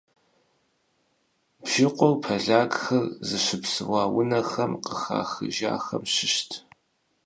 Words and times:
Бжыкъур 1.61 2.13
полякхэр 2.23 3.03
зыщыпсэуа 3.27 4.03
унэхэм 4.17 4.71
къыхахыжахэм 4.85 6.03
щыщт. 6.13 6.49